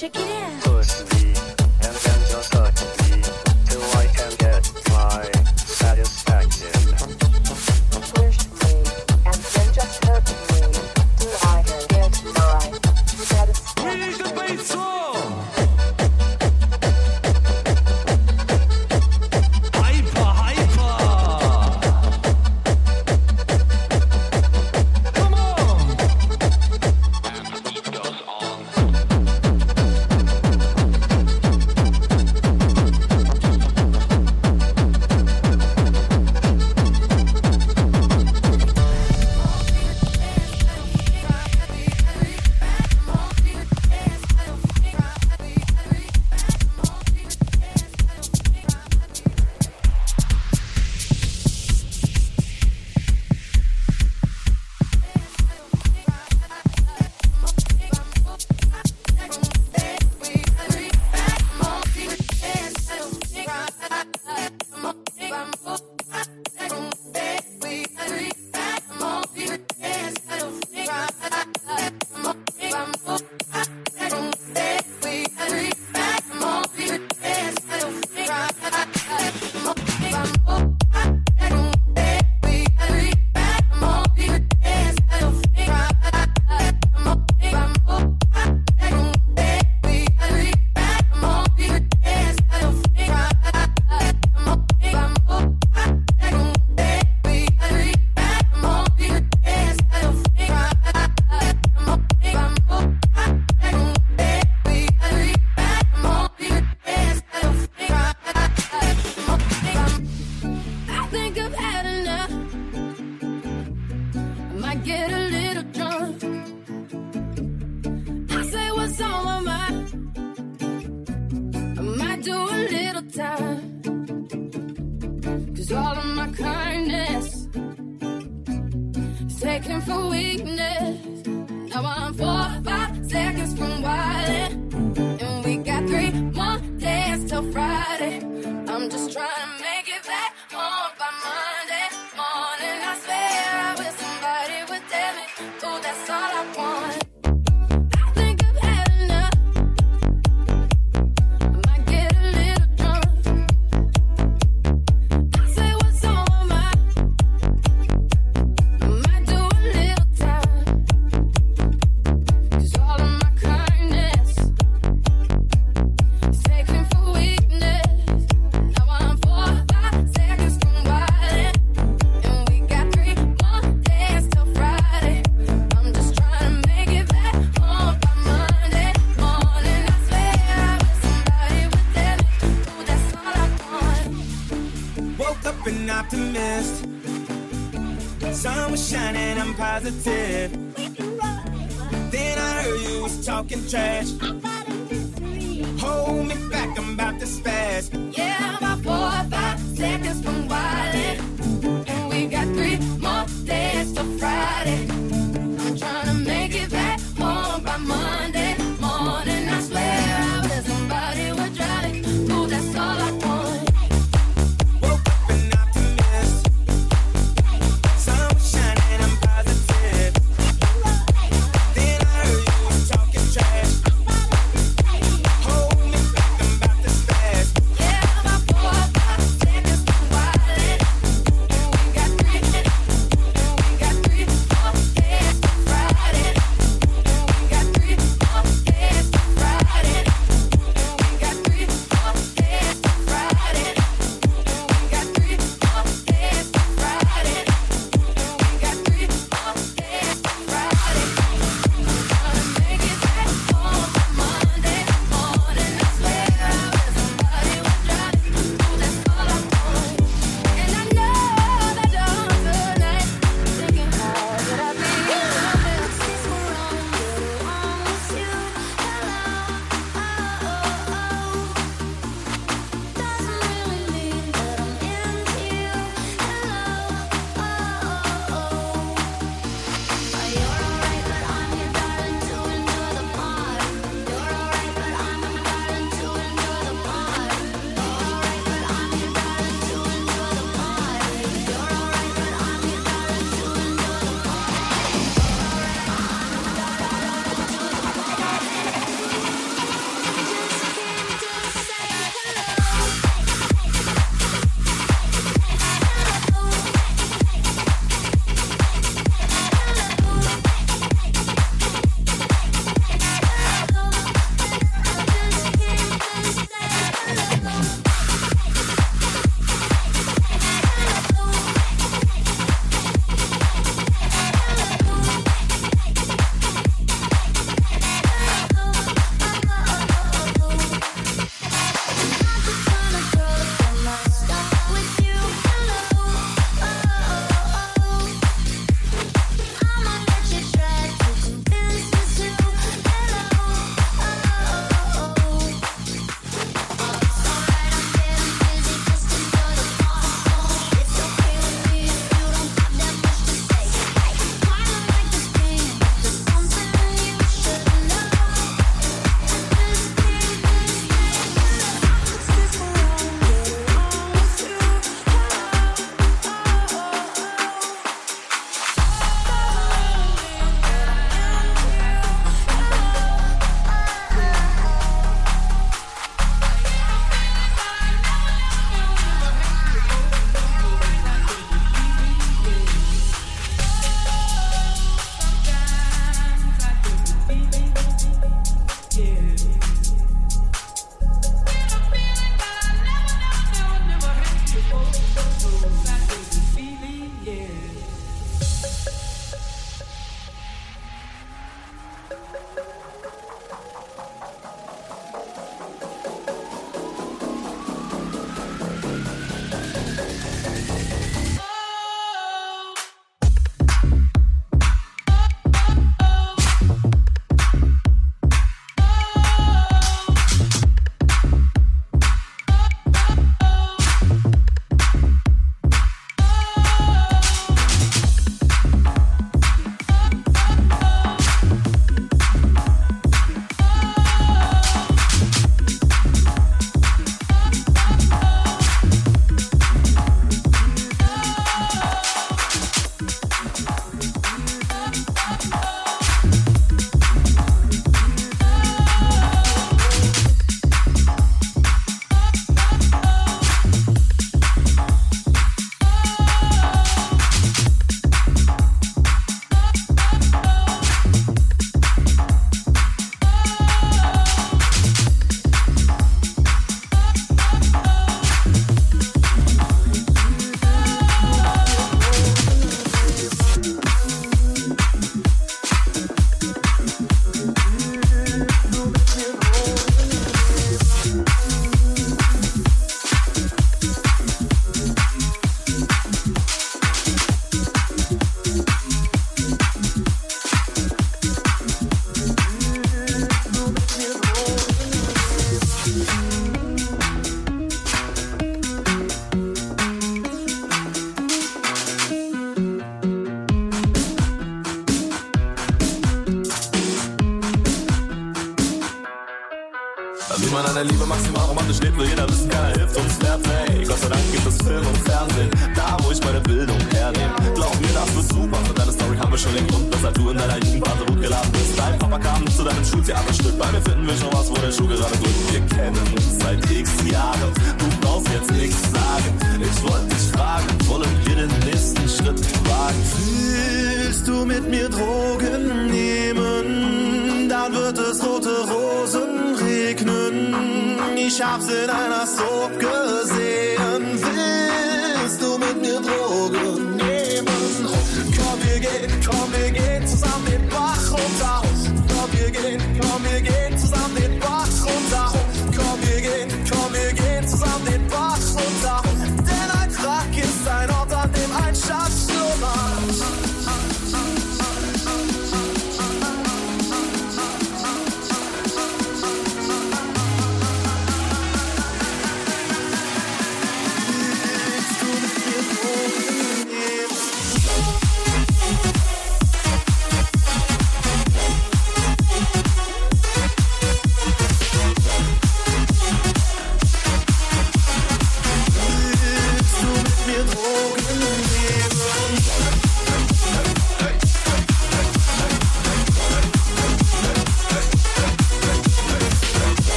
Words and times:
Check 0.00 0.16
it 0.16 0.30
out. 0.30 0.39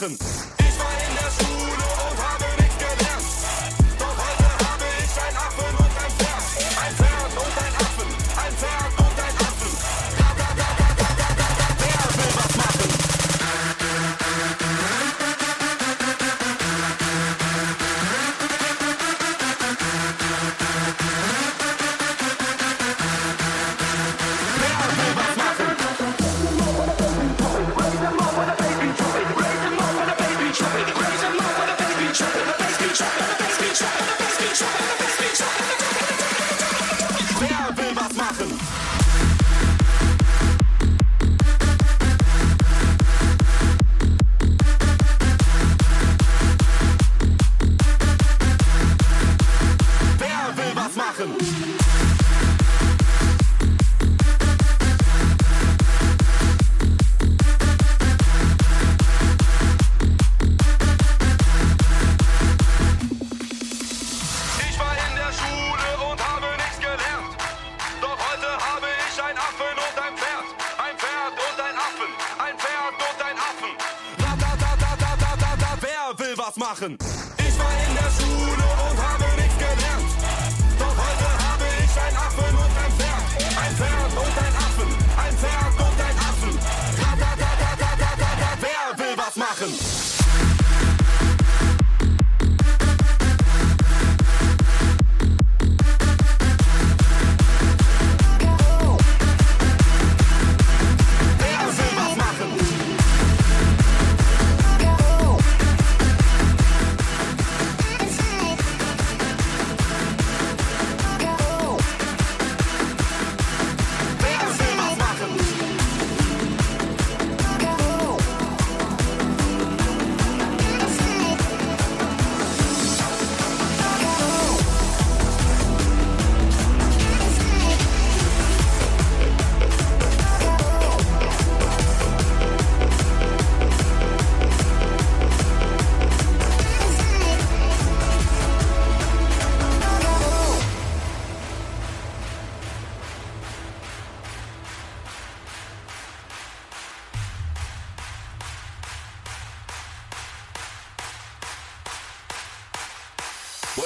Will 0.00 0.65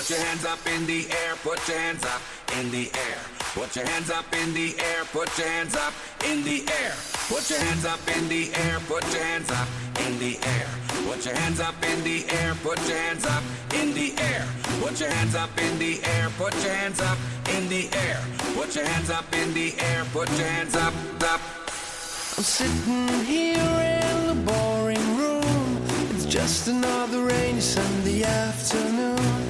Put 0.00 0.08
your 0.08 0.20
hands 0.20 0.46
up 0.46 0.66
in 0.66 0.86
the 0.86 1.06
air, 1.10 1.36
put 1.42 1.68
your 1.68 1.76
hands 1.76 2.06
up 2.06 2.22
in 2.58 2.70
the 2.70 2.90
air. 2.94 3.18
Put 3.52 3.76
your 3.76 3.84
hands 3.84 4.10
up 4.10 4.24
in 4.34 4.54
the 4.54 4.74
air, 4.80 5.04
put 5.12 5.28
your 5.36 5.46
hands 5.46 5.76
up 5.76 5.92
in 6.24 6.42
the 6.42 6.64
air. 6.72 6.94
Put 7.28 7.50
your 7.50 7.58
hands 7.58 7.84
up 7.84 8.00
in 8.16 8.26
the 8.30 8.50
air, 8.54 8.80
put 8.88 9.04
your 9.12 9.22
hands 9.22 9.50
up 9.50 9.68
in 10.00 10.18
the 10.18 10.38
air. 10.42 10.66
Put 11.04 11.26
your 11.26 11.34
hands 11.34 11.60
up 11.60 11.74
in 11.84 12.02
the 12.02 12.24
air, 12.30 12.54
put 12.62 12.78
your 12.88 12.96
hands 12.96 13.26
up 13.26 13.44
in 13.74 13.92
the 13.92 14.14
air. 14.16 14.46
Put 14.80 14.98
your 15.00 15.10
hands 15.10 15.34
up 15.34 15.50
in 15.60 15.78
the 15.78 16.02
air, 16.02 16.30
put 16.38 16.54
your 16.64 16.72
hands 16.72 17.00
up 17.02 17.18
in 17.54 17.68
the 17.68 17.88
air. 17.92 18.20
Put 18.54 18.74
your 18.74 18.86
hands 18.86 19.10
up 19.10 19.34
in 19.34 19.52
the 19.52 19.74
air, 19.78 20.06
put 20.14 20.30
your 20.30 20.48
hands 20.48 20.76
up, 20.76 20.94
up. 21.24 21.42
I'm 22.38 22.42
sitting 22.42 23.24
here 23.26 23.60
in 23.60 24.28
the 24.28 24.50
boring 24.50 25.18
room. 25.18 25.82
It's 26.14 26.24
just 26.24 26.68
another 26.68 27.22
rainy 27.22 27.60
Sunday 27.60 28.24
afternoon. 28.24 29.49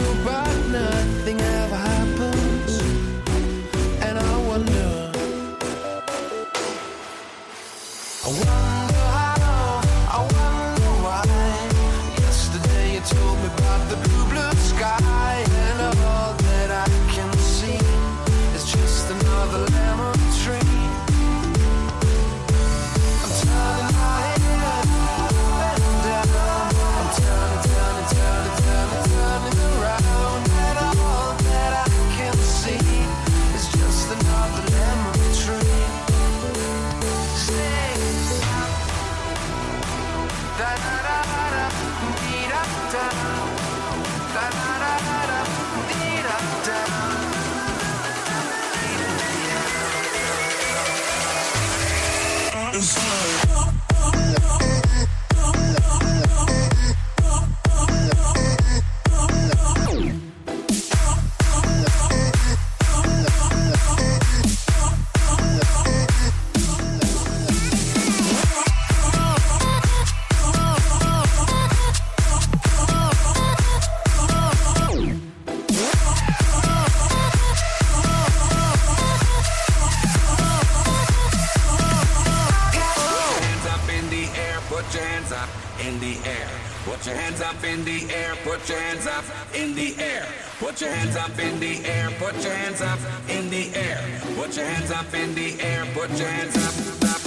the 89.75 89.95
air. 90.01 90.25
Put 90.59 90.81
your 90.81 90.91
hands 90.91 91.15
up 91.15 91.37
in 91.39 91.59
the 91.59 91.85
air, 91.85 92.09
put 92.19 92.35
your 92.43 92.53
hands 92.53 92.81
up 92.81 92.99
in 93.29 93.49
the 93.49 93.73
air. 93.75 93.99
Put 94.35 94.55
your 94.55 94.65
hands 94.65 94.91
up 94.91 95.13
in 95.13 95.33
the 95.35 95.59
air, 95.61 95.85
put 95.93 96.09
your 96.17 96.27
hands 96.27 96.55
up, 96.57 96.75
up. 97.09 97.21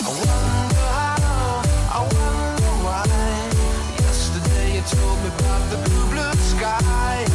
I 0.00 0.10
wonder 0.10 0.86
how, 0.98 1.62
I 1.90 2.00
wonder 2.02 2.74
why. 2.86 3.04
Yesterday 4.00 4.76
you 4.76 4.82
told 4.82 5.18
me 5.22 5.28
about 5.38 5.70
the 5.70 5.78
blue, 5.88 6.06
blue 6.12 6.32
sky, 6.54 7.31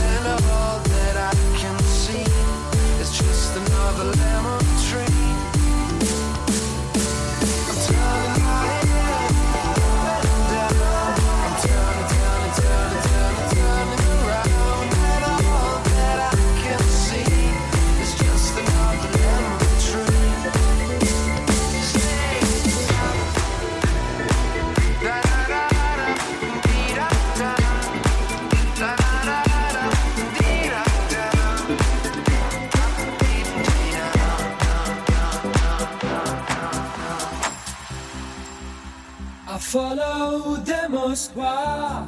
follow 39.67 40.55
the 40.63 40.87
Moskva 40.87 42.07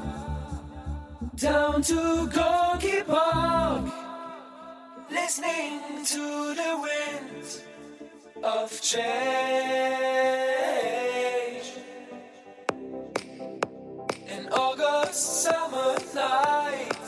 down 1.36 1.82
to 1.82 2.26
Gorky 2.28 3.04
Park, 3.04 3.84
listening 5.12 5.82
to 6.06 6.54
the 6.56 6.72
winds 6.86 7.62
of 8.42 8.82
change. 8.82 9.00
An 14.30 14.48
August 14.54 15.44
summer 15.44 15.98
night, 16.16 17.08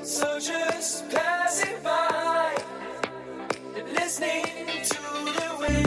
soldiers 0.00 1.02
passing 1.10 1.82
by, 1.82 2.54
listening 3.98 4.44
to 4.84 5.02
the 5.38 5.56
winds 5.58 5.79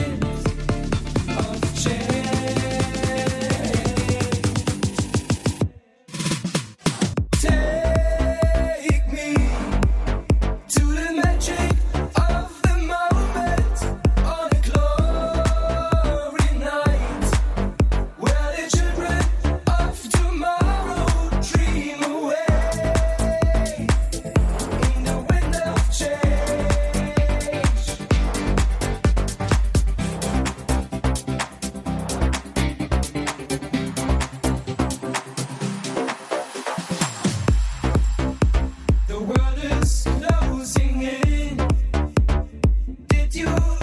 you 43.34 43.73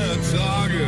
Tage 0.00 0.86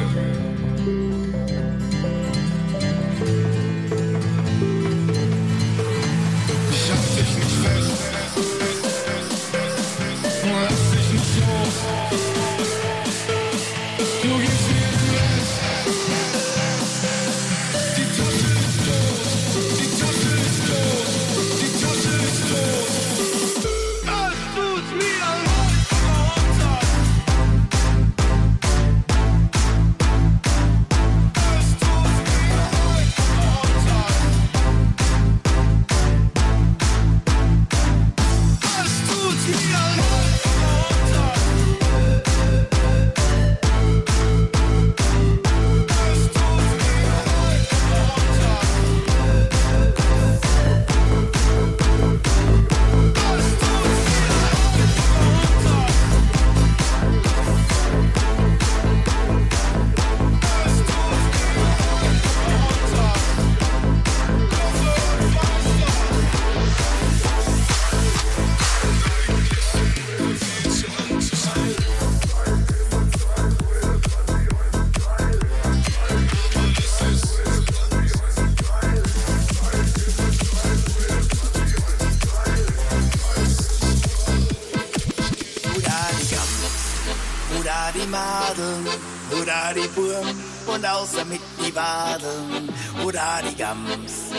und 90.83 90.89
außer 90.89 91.25
mit 91.27 91.41
die 91.65 91.75
Wadeln 91.75 92.69
oder 93.05 93.41
die 93.49 93.57
Gams 93.57 94.33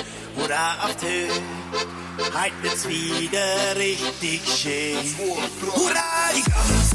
oder 0.43 0.59
Aftö. 0.83 1.07
Heute 2.17 2.53
wird's 2.61 2.87
wieder 2.87 3.75
richtig 3.77 4.41
schön. 4.45 5.15
Hurra, 5.73 6.03
die 6.35 6.43
Gams! 6.43 6.92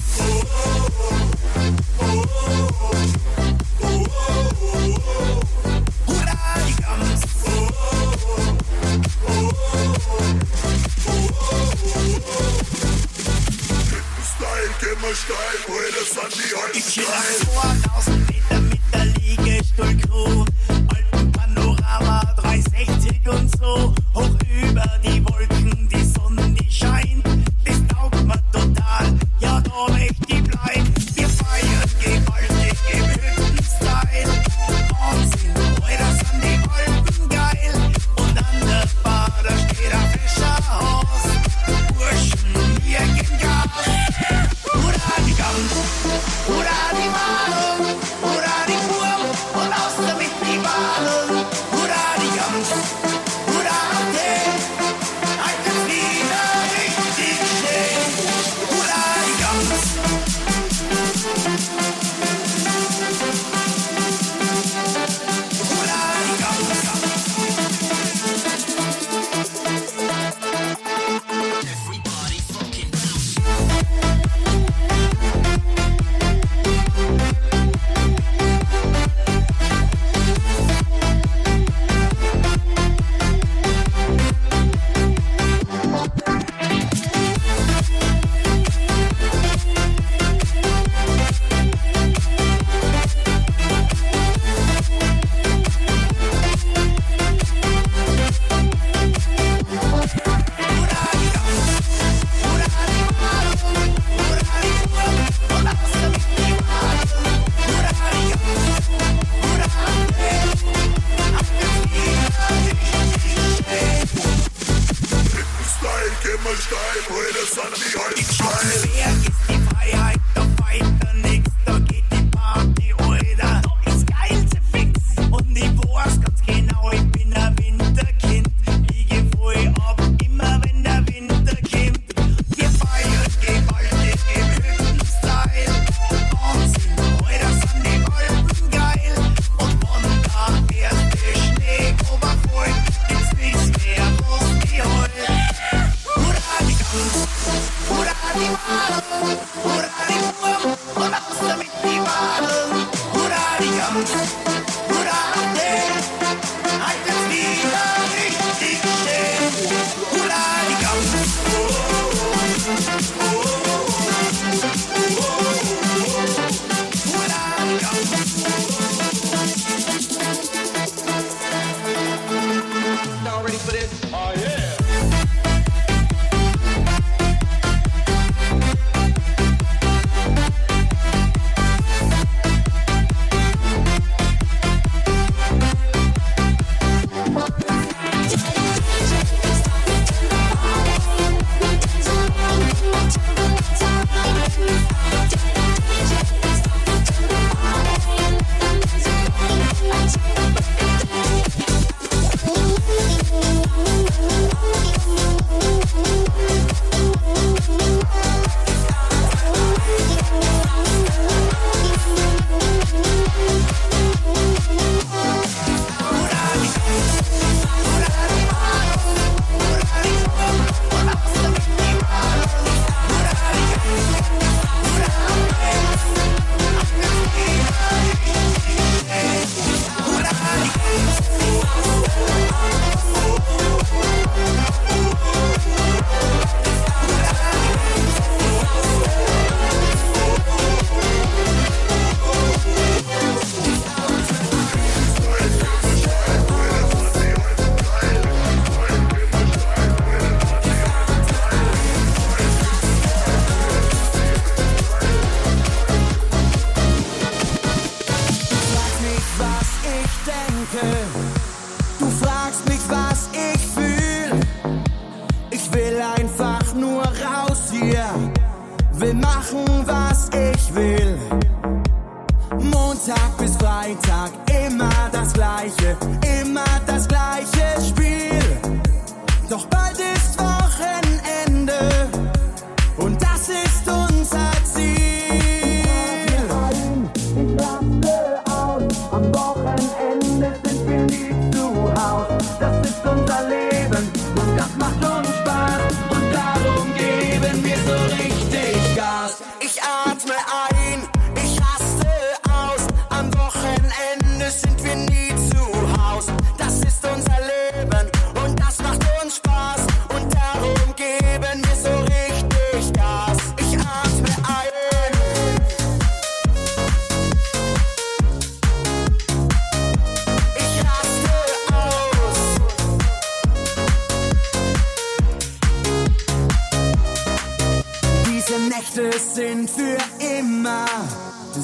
Nächte 328.68 329.10
sind 329.18 329.70
für 329.70 329.96
immer, 330.20 330.84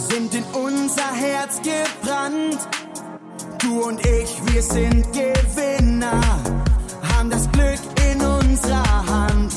sind 0.08 0.34
in 0.34 0.44
unser 0.54 1.12
Herz 1.12 1.60
gebrannt. 1.60 2.58
Du 3.58 3.82
und 3.82 4.00
ich, 4.06 4.40
wir 4.46 4.62
sind 4.62 5.04
Gewinner, 5.12 6.20
haben 7.12 7.28
das 7.28 7.50
Glück 7.52 7.80
in 8.10 8.20
unserer 8.22 9.06
Hand. 9.06 9.52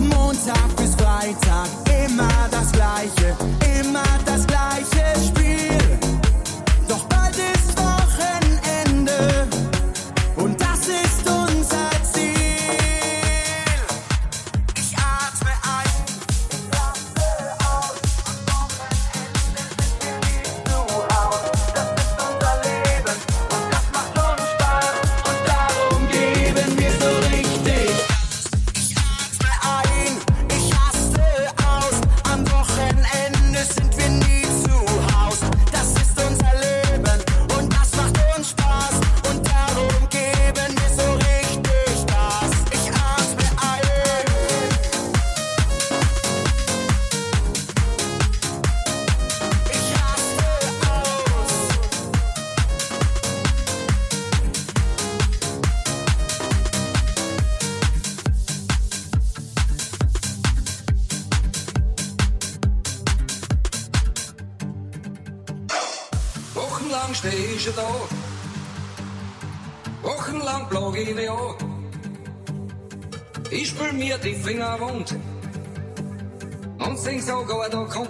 Montag 0.00 0.76
bis 0.76 0.94
Freitag, 0.96 1.68
immer 2.06 2.28
das 2.50 2.72
Gleiche, 2.72 3.36
immer 3.80 4.04
das 4.26 4.46
Gleiche. 4.46 5.01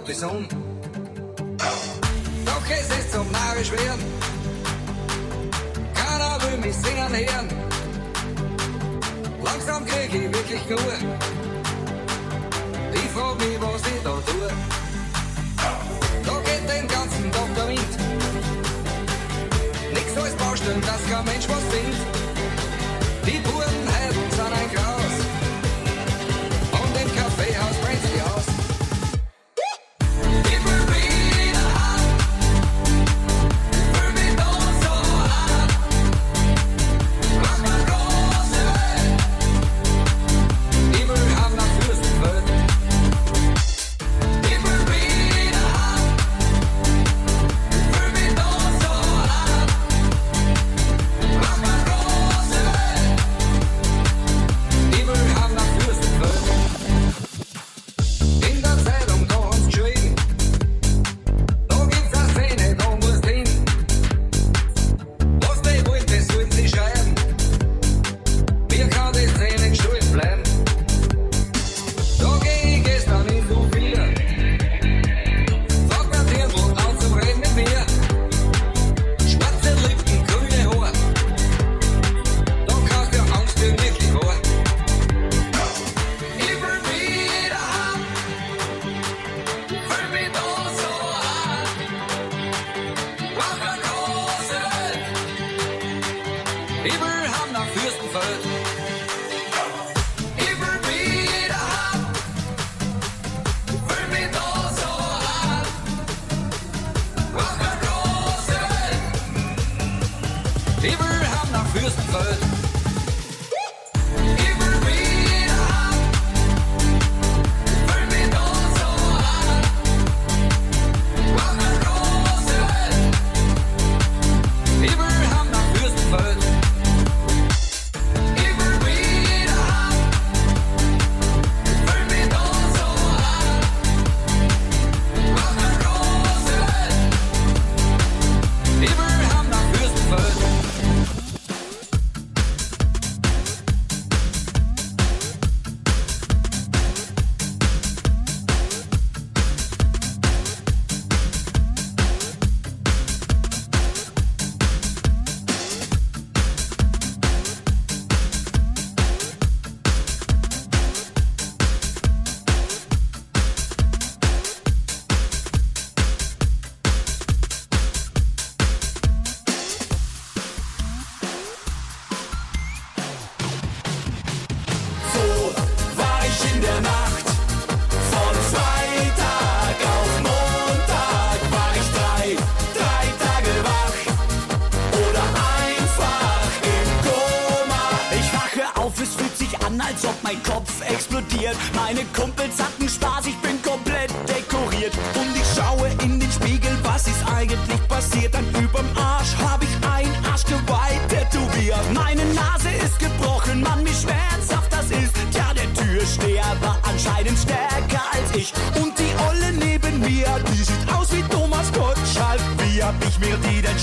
Constituição 0.03 0.62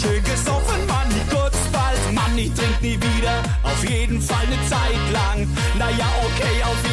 schön 0.01 0.23
gesoffen, 0.25 0.87
Mann, 0.87 1.09
kurz 1.31 1.57
bald. 1.73 2.15
Mann, 2.15 2.37
ich 2.39 2.53
trink 2.55 2.81
nie 2.81 2.97
wieder, 2.97 3.43
auf 3.63 3.89
jeden 3.89 4.21
Fall 4.21 4.47
ne 4.47 4.57
Zeit 4.69 5.13
lang. 5.13 5.47
Naja, 5.79 6.07
okay, 6.25 6.63
auf 6.63 6.71
jeden 6.71 6.85
Fall. 6.85 6.90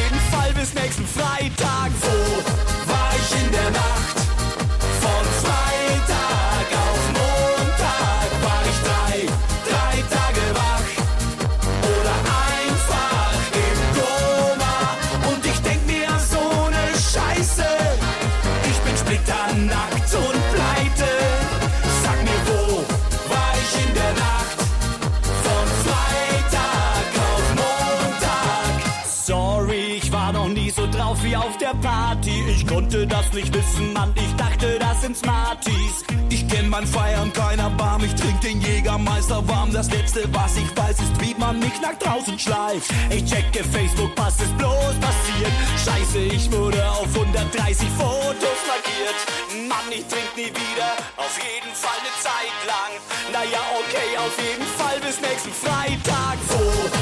nicht 33.37 33.53
wissen, 33.53 33.93
Mann, 33.93 34.13
ich 34.15 34.35
dachte, 34.35 34.79
das 34.79 35.01
sind 35.01 35.15
Smarties. 35.15 36.03
Ich 36.29 36.47
kenn 36.47 36.69
mein 36.69 36.87
Feiern, 36.87 37.31
keiner 37.33 37.69
Barm, 37.69 38.03
ich 38.03 38.15
trink 38.15 38.41
den 38.41 38.59
Jägermeister 38.61 39.47
warm. 39.47 39.71
Das 39.71 39.91
letzte, 39.91 40.23
was 40.33 40.57
ich 40.57 40.75
weiß, 40.75 40.99
ist, 40.99 41.21
wie 41.21 41.35
man 41.35 41.59
mich 41.59 41.79
nach 41.79 41.93
draußen 41.99 42.37
schleift. 42.39 42.89
Ich 43.11 43.25
checke 43.25 43.63
Facebook, 43.63 44.11
was 44.15 44.41
ist 44.41 44.57
bloß 44.57 44.95
passiert? 44.99 45.53
Scheiße, 45.85 46.19
ich 46.19 46.51
wurde 46.51 46.83
auf 46.89 47.07
130 47.13 47.87
Fotos 47.89 48.59
markiert. 48.65 49.19
Mann, 49.69 49.85
ich 49.91 50.05
trink 50.07 50.31
nie 50.35 50.49
wieder, 50.49 50.89
auf 51.17 51.37
jeden 51.37 51.75
Fall 51.75 51.99
eine 52.01 52.13
Zeit 52.17 52.57
lang. 52.65 52.91
Naja, 53.31 53.61
okay, 53.77 54.17
auf 54.17 54.35
jeden 54.41 54.67
Fall 54.77 54.99
bis 54.99 55.21
nächsten 55.21 55.53
Freitag. 55.53 56.37
Wo? 56.49 56.96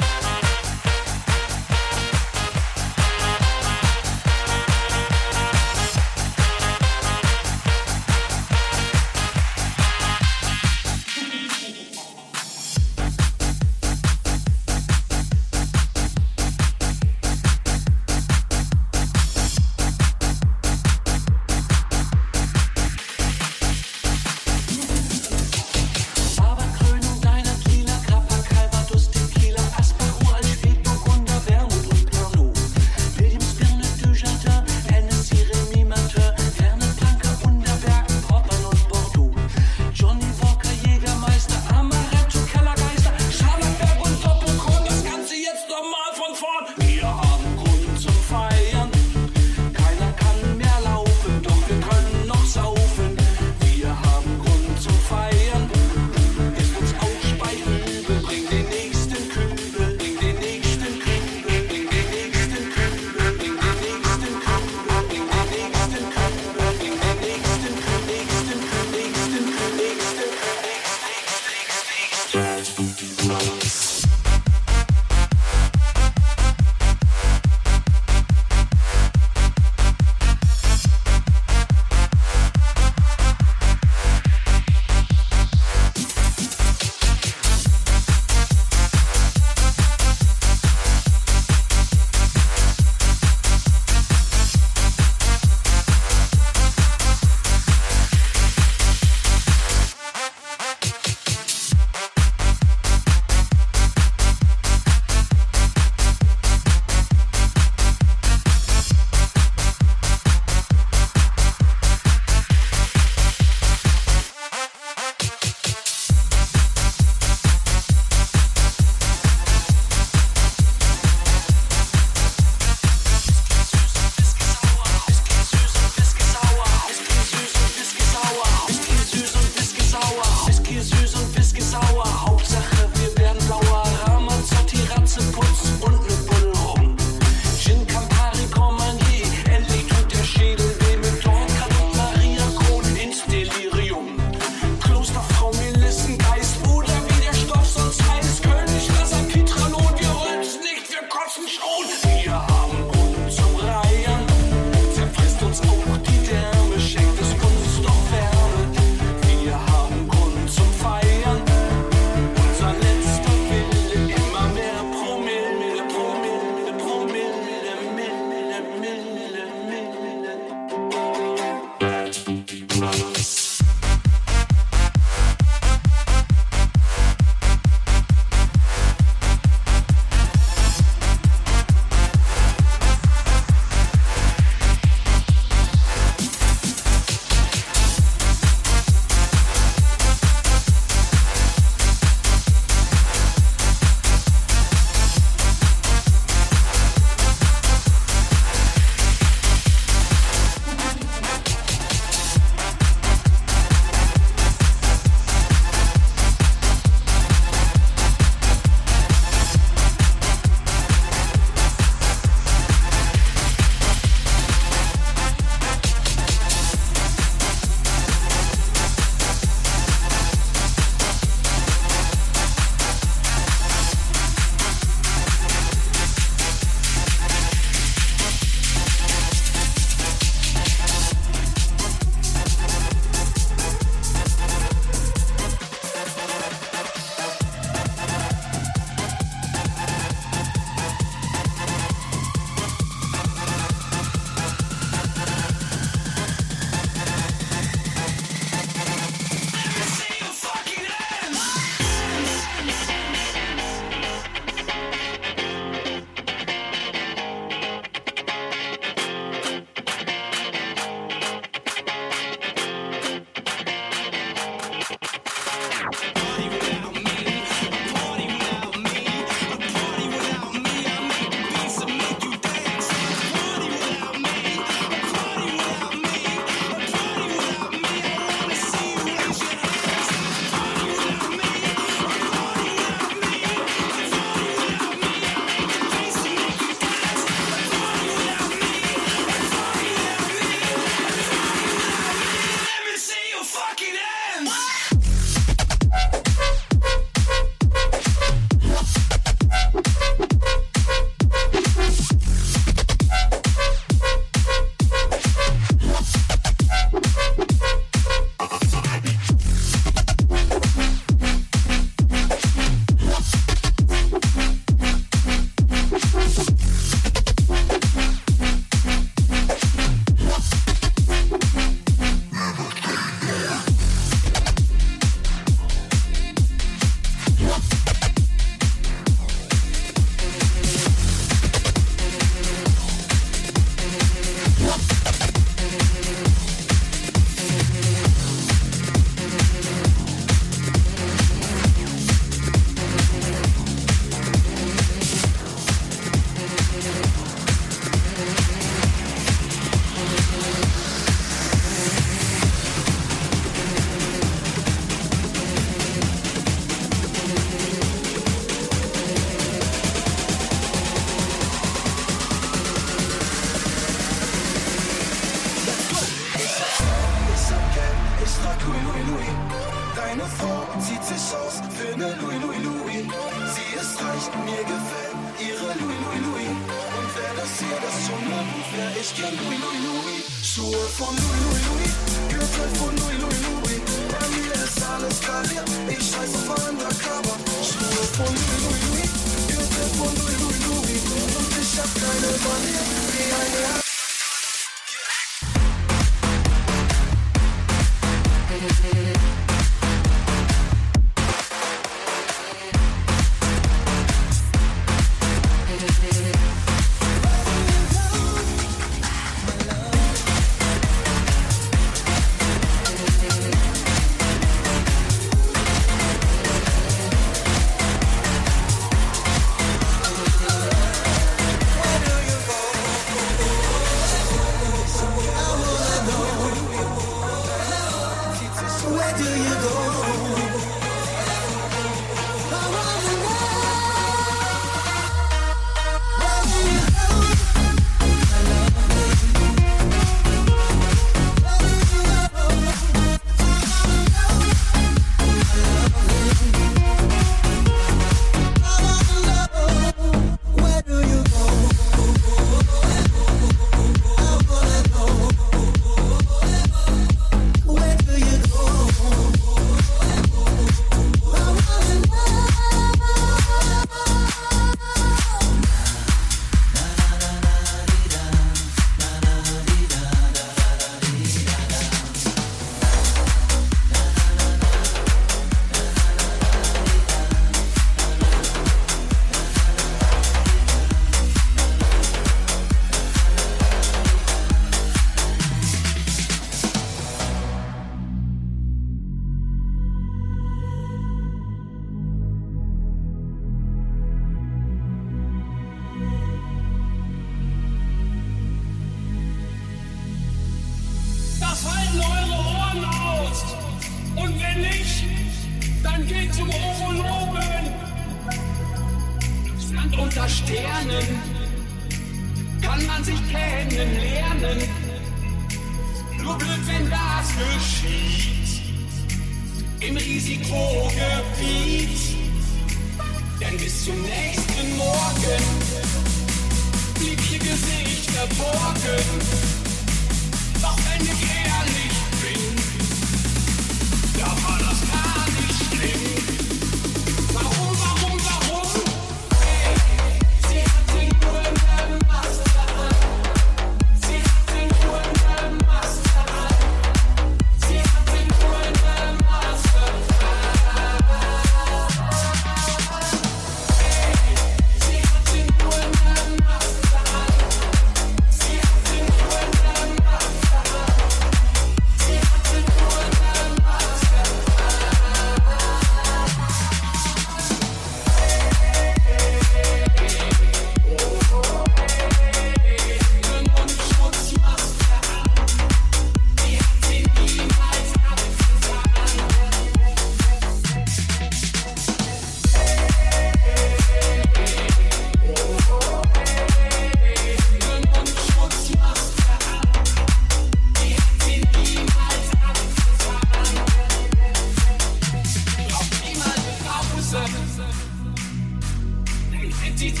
die 599.80 599.94
zu 599.94 600.00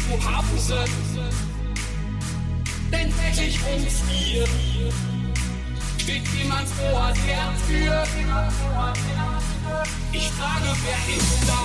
sind. 0.58 0.88
denn 2.90 3.14
täglich 3.16 3.60
ums 3.70 4.00
Bier 4.08 4.44
steht 5.98 6.26
jemand 6.36 6.68
vor 6.68 7.12
der 7.26 7.52
Tür. 7.66 8.04
Ich 10.12 10.28
frage, 10.30 10.70
wer 10.82 11.16
ist 11.16 11.42
da? 11.46 11.62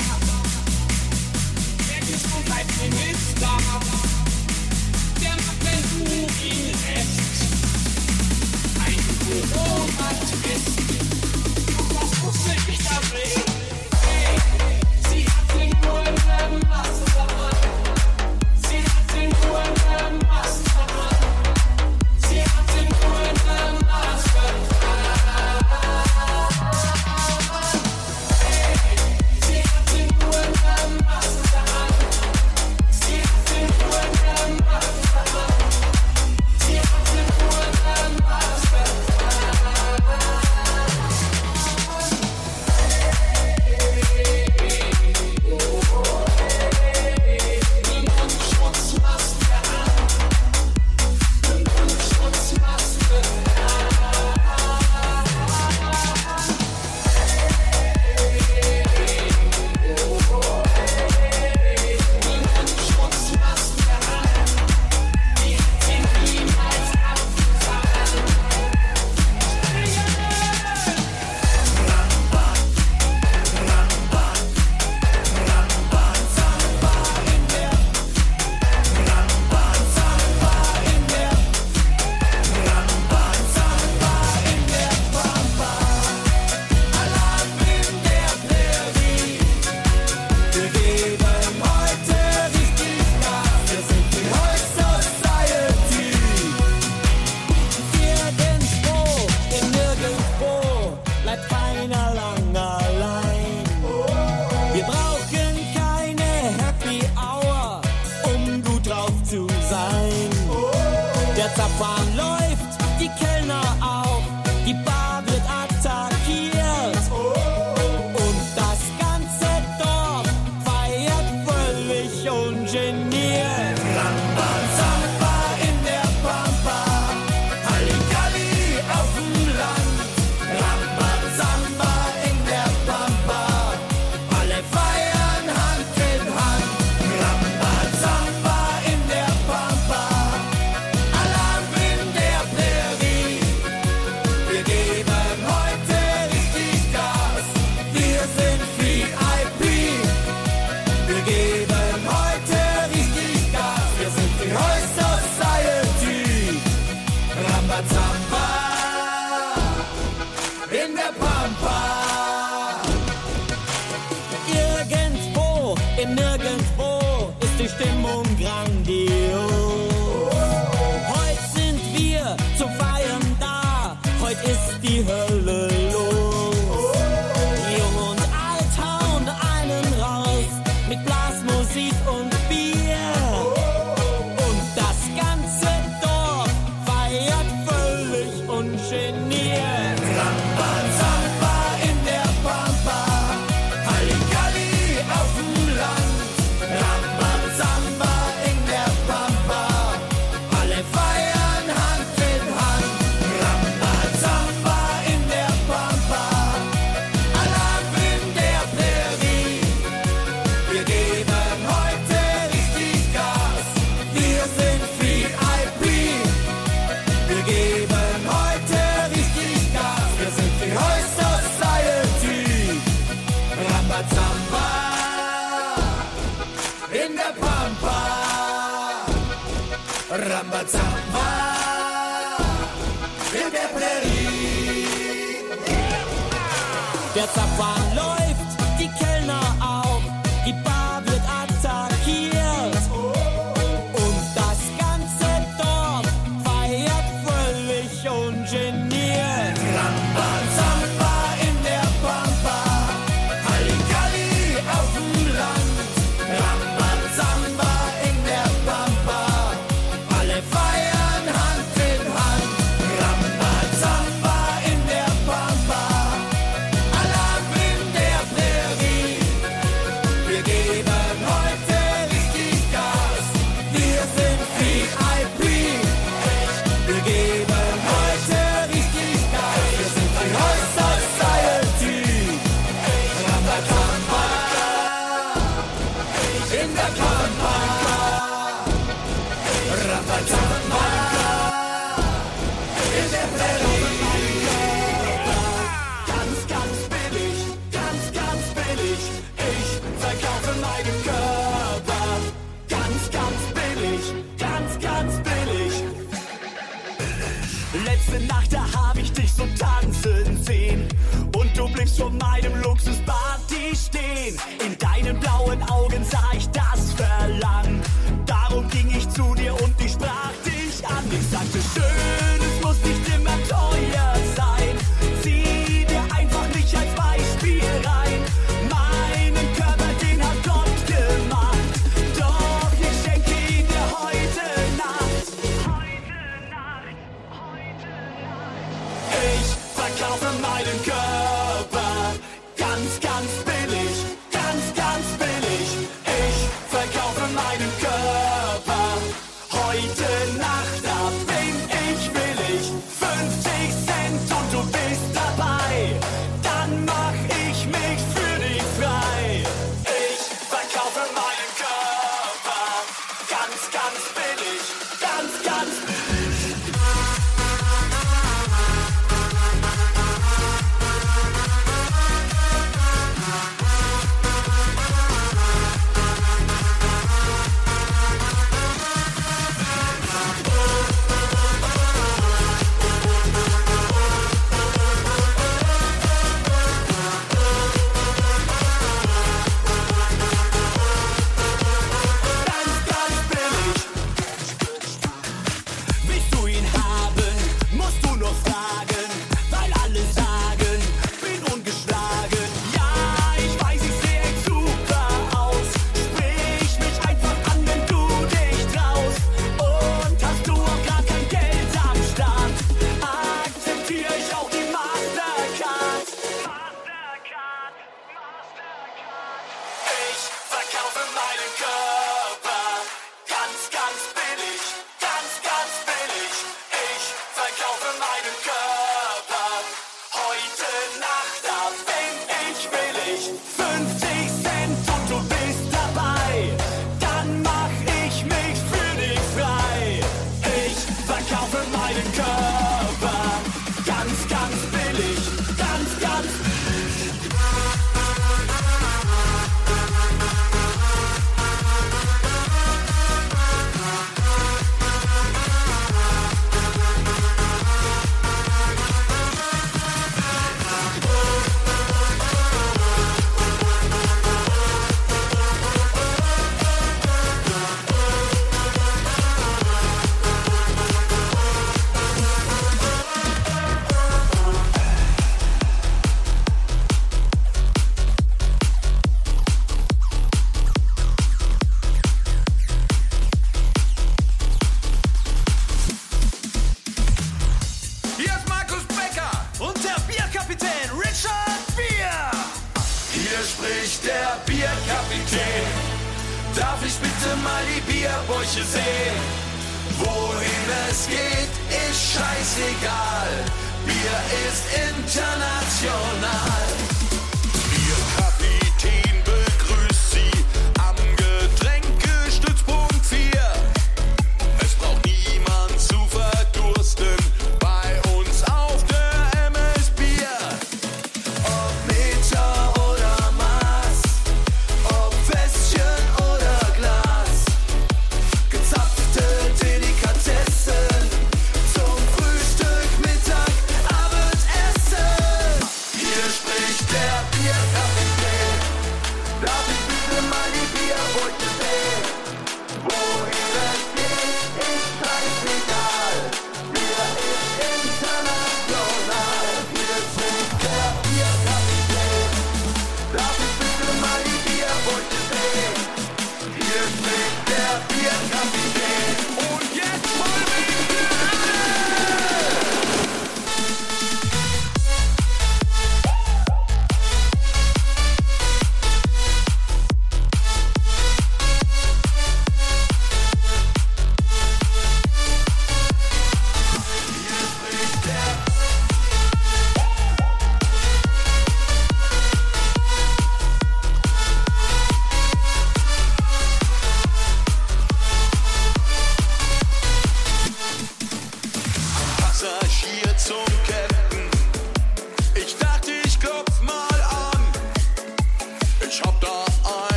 Wer 1.88 2.02
ist 2.16 2.26
und 2.36 2.46
bleibt 2.46 2.72
mir 2.78 2.90
mit 2.90 3.42
da? 3.42 3.58
Wer 5.20 5.32
macht, 5.32 5.62
wenn 5.64 5.84
du 6.06 6.12
ihn 6.46 6.76
recht. 6.86 7.38
Ein 8.86 9.00
Corona-Twist. 9.54 10.74
Was 11.94 12.12
muss 12.22 12.40
ich 12.68 12.80
da 12.84 12.98
bringen? 13.10 13.50
Hey, 14.04 14.36
sie 15.10 15.26
hat 15.26 15.48
den 15.60 15.72
nur 15.82 16.00
einen 16.00 16.70
Wasser. 16.70 17.13